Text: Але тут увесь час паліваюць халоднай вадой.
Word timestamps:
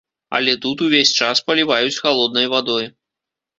Але 0.37 0.55
тут 0.63 0.81
увесь 0.85 1.11
час 1.19 1.43
паліваюць 1.51 2.01
халоднай 2.07 2.51
вадой. 2.57 2.85